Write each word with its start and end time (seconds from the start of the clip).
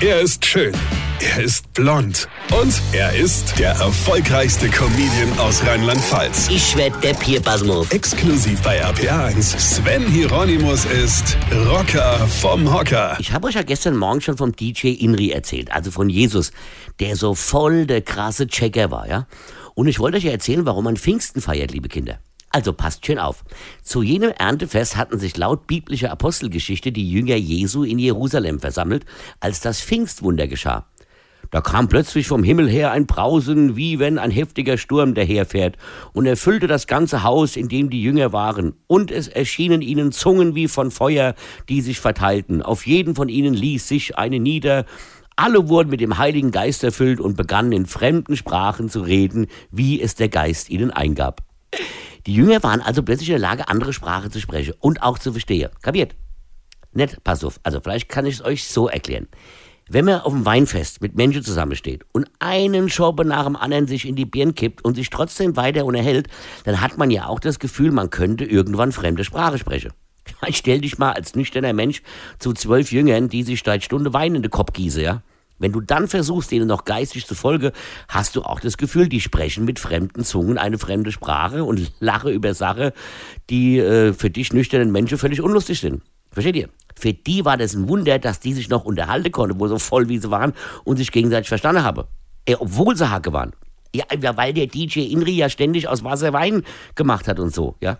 Er 0.00 0.20
ist 0.20 0.44
schön. 0.44 0.74
Er 1.20 1.44
ist 1.44 1.72
blond. 1.72 2.28
Und 2.60 2.82
er 2.92 3.14
ist 3.14 3.58
der 3.58 3.70
erfolgreichste 3.70 4.68
Comedian 4.68 5.38
aus 5.38 5.64
Rheinland-Pfalz. 5.64 6.48
Ich 6.50 6.76
werd 6.76 7.02
der 7.02 7.14
Pierpasmus. 7.14 7.90
Exklusiv 7.92 8.60
bei 8.62 8.84
RPA1. 8.84 9.58
Sven 9.58 10.06
Hieronymus 10.06 10.84
ist 10.84 11.36
Rocker 11.68 12.18
vom 12.40 12.72
Hocker. 12.72 13.16
Ich 13.20 13.32
habe 13.32 13.46
euch 13.46 13.54
ja 13.54 13.62
gestern 13.62 13.96
Morgen 13.96 14.20
schon 14.20 14.36
vom 14.36 14.54
DJ 14.54 14.88
Inri 14.88 15.30
erzählt, 15.30 15.70
also 15.70 15.92
von 15.92 16.10
Jesus, 16.10 16.50
der 16.98 17.14
so 17.16 17.34
voll 17.34 17.86
der 17.86 18.02
krasse 18.02 18.48
Checker 18.48 18.90
war, 18.90 19.08
ja? 19.08 19.26
Und 19.74 19.86
ich 19.86 20.00
wollte 20.00 20.18
euch 20.18 20.24
ja 20.24 20.32
erzählen, 20.32 20.66
warum 20.66 20.84
man 20.84 20.96
Pfingsten 20.96 21.40
feiert, 21.40 21.70
liebe 21.70 21.88
Kinder. 21.88 22.18
Also 22.54 22.72
passt 22.72 23.04
schön 23.04 23.18
auf. 23.18 23.42
Zu 23.82 24.04
jenem 24.04 24.30
Erntefest 24.30 24.96
hatten 24.96 25.18
sich 25.18 25.36
laut 25.36 25.66
biblischer 25.66 26.12
Apostelgeschichte 26.12 26.92
die 26.92 27.10
Jünger 27.10 27.34
Jesu 27.34 27.82
in 27.82 27.98
Jerusalem 27.98 28.60
versammelt, 28.60 29.04
als 29.40 29.60
das 29.60 29.80
Pfingstwunder 29.80 30.46
geschah. 30.46 30.86
Da 31.50 31.60
kam 31.60 31.88
plötzlich 31.88 32.28
vom 32.28 32.44
Himmel 32.44 32.68
her 32.70 32.92
ein 32.92 33.06
Brausen, 33.06 33.74
wie 33.74 33.98
wenn 33.98 34.18
ein 34.18 34.30
heftiger 34.30 34.78
Sturm 34.78 35.14
daherfährt, 35.14 35.78
und 36.12 36.26
erfüllte 36.26 36.68
das 36.68 36.86
ganze 36.86 37.24
Haus, 37.24 37.56
in 37.56 37.68
dem 37.68 37.90
die 37.90 38.00
Jünger 38.00 38.32
waren. 38.32 38.74
Und 38.86 39.10
es 39.10 39.26
erschienen 39.26 39.82
ihnen 39.82 40.12
Zungen 40.12 40.54
wie 40.54 40.68
von 40.68 40.92
Feuer, 40.92 41.34
die 41.68 41.80
sich 41.80 41.98
verteilten. 41.98 42.62
Auf 42.62 42.86
jeden 42.86 43.16
von 43.16 43.28
ihnen 43.28 43.54
ließ 43.54 43.88
sich 43.88 44.16
eine 44.16 44.38
nieder. 44.38 44.84
Alle 45.34 45.68
wurden 45.68 45.90
mit 45.90 46.00
dem 46.00 46.18
Heiligen 46.18 46.52
Geist 46.52 46.84
erfüllt 46.84 47.18
und 47.18 47.36
begannen 47.36 47.72
in 47.72 47.86
fremden 47.86 48.36
Sprachen 48.36 48.88
zu 48.88 49.00
reden, 49.00 49.48
wie 49.72 50.00
es 50.00 50.14
der 50.14 50.28
Geist 50.28 50.70
ihnen 50.70 50.92
eingab. 50.92 51.40
Die 52.26 52.34
Jünger 52.34 52.62
waren 52.62 52.80
also 52.80 53.02
plötzlich 53.02 53.28
in 53.28 53.34
der 53.34 53.40
Lage, 53.40 53.68
andere 53.68 53.92
Sprache 53.92 54.30
zu 54.30 54.40
sprechen 54.40 54.74
und 54.80 55.02
auch 55.02 55.18
zu 55.18 55.32
verstehen. 55.32 55.70
Kapiert? 55.82 56.14
Nett, 56.92 57.18
pass 57.24 57.44
auf. 57.44 57.60
Also 57.62 57.80
vielleicht 57.80 58.08
kann 58.08 58.24
ich 58.24 58.36
es 58.36 58.44
euch 58.44 58.64
so 58.66 58.88
erklären. 58.88 59.28
Wenn 59.88 60.06
man 60.06 60.22
auf 60.22 60.32
dem 60.32 60.46
Weinfest 60.46 61.02
mit 61.02 61.14
Menschen 61.14 61.42
zusammensteht 61.42 62.04
und 62.12 62.30
einen 62.38 62.88
Schorbe 62.88 63.26
nach 63.26 63.44
dem 63.44 63.56
anderen 63.56 63.86
sich 63.86 64.08
in 64.08 64.16
die 64.16 64.24
Birnen 64.24 64.54
kippt 64.54 64.82
und 64.82 64.94
sich 64.94 65.10
trotzdem 65.10 65.56
weiter 65.56 65.84
unterhält, 65.84 66.28
dann 66.64 66.80
hat 66.80 66.96
man 66.96 67.10
ja 67.10 67.26
auch 67.26 67.38
das 67.38 67.58
Gefühl, 67.58 67.90
man 67.90 68.08
könnte 68.08 68.46
irgendwann 68.46 68.92
fremde 68.92 69.24
Sprache 69.24 69.58
sprechen. 69.58 69.92
Stell 70.50 70.80
dich 70.80 70.96
mal 70.96 71.12
als 71.12 71.34
nüchterner 71.34 71.74
Mensch 71.74 72.00
zu 72.38 72.54
zwölf 72.54 72.92
Jüngern, 72.92 73.28
die 73.28 73.42
sich 73.42 73.62
seit 73.62 73.84
Stunde 73.84 74.14
Wein 74.14 74.34
in 74.34 74.42
den 74.42 74.50
Kopf 74.50 74.72
gießen, 74.72 75.02
ja? 75.02 75.22
Wenn 75.64 75.72
du 75.72 75.80
dann 75.80 76.08
versuchst, 76.08 76.50
denen 76.50 76.66
noch 76.66 76.84
geistig 76.84 77.26
zu 77.26 77.34
folgen, 77.34 77.72
hast 78.06 78.36
du 78.36 78.42
auch 78.42 78.60
das 78.60 78.76
Gefühl, 78.76 79.08
die 79.08 79.22
sprechen 79.22 79.64
mit 79.64 79.78
fremden 79.78 80.22
Zungen 80.22 80.58
eine 80.58 80.76
fremde 80.76 81.10
Sprache 81.10 81.64
und 81.64 81.90
lache 82.00 82.30
über 82.30 82.52
Sachen, 82.52 82.90
die 83.48 83.78
äh, 83.78 84.12
für 84.12 84.28
dich 84.28 84.52
nüchternen 84.52 84.92
Menschen 84.92 85.16
völlig 85.16 85.40
unlustig 85.40 85.80
sind. 85.80 86.02
Versteht 86.32 86.56
ihr? 86.56 86.68
Für 86.94 87.14
die 87.14 87.46
war 87.46 87.56
das 87.56 87.72
ein 87.72 87.88
Wunder, 87.88 88.18
dass 88.18 88.40
die 88.40 88.52
sich 88.52 88.68
noch 88.68 88.84
unterhalten 88.84 89.32
konnten, 89.32 89.58
wo 89.58 89.66
so 89.66 89.78
voll 89.78 90.10
wie 90.10 90.18
sie 90.18 90.30
waren 90.30 90.52
und 90.84 90.98
sich 90.98 91.10
gegenseitig 91.10 91.48
verstanden 91.48 91.82
haben. 91.82 92.04
Ja, 92.46 92.56
obwohl 92.60 92.94
sie 92.94 93.08
Hacke 93.08 93.32
waren. 93.32 93.52
Ja, 93.94 94.04
weil 94.36 94.52
der 94.52 94.66
DJ 94.66 95.00
Inri 95.00 95.32
ja 95.32 95.48
ständig 95.48 95.88
aus 95.88 96.04
Wasser 96.04 96.34
Wein 96.34 96.62
gemacht 96.94 97.26
hat 97.26 97.40
und 97.40 97.54
so, 97.54 97.76
ja. 97.80 97.96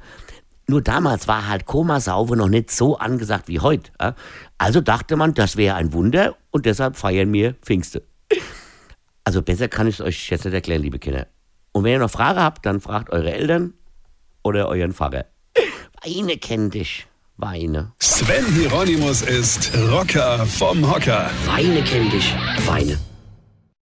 Nur 0.67 0.81
damals 0.83 1.29
war 1.29 1.47
halt 1.49 1.67
Komasaufe 1.67 2.37
noch 2.37 2.49
nicht 2.49 2.71
so 2.71 2.97
angesagt 2.97 3.49
wie 3.49 3.61
heute. 3.61 3.93
Also 4.59 4.81
dachte 4.81 5.17
man, 5.17 5.35
das 5.35 5.57
wäre 5.57 5.77
ein 5.77 5.93
Wunder 5.93 6.37
und 6.51 6.67
deshalb 6.67 6.97
feiern 6.97 7.33
wir 7.33 7.55
Pfingste. 7.63 8.03
Also 9.25 9.43
besser 9.43 9.69
kann 9.69 9.87
ich 9.87 9.97
es 9.97 10.01
euch 10.01 10.31
jetzt 10.31 10.45
nicht 10.45 10.55
erklären, 10.55 10.83
liebe 10.83 10.99
Kinder. 10.99 11.27
Und 11.73 11.85
wenn 11.85 11.93
ihr 11.93 11.99
noch 11.99 12.11
Fragen 12.11 12.41
habt, 12.41 12.65
dann 12.67 12.81
fragt 12.81 13.11
eure 13.11 13.33
Eltern 13.33 13.75
oder 14.43 14.69
euren 14.69 14.93
Pfarrer. 14.93 15.27
Weine 16.03 16.37
kenn 16.37 16.71
dich. 16.71 17.07
Weine. 17.37 17.93
Sven 17.99 18.47
Hieronymus 18.55 19.23
ist 19.23 19.73
Rocker 19.91 20.47
vom 20.47 20.89
Hocker. 20.89 21.31
Weine 21.47 21.83
kenn 21.83 22.09
dich. 22.11 22.33
Weine. 22.67 22.99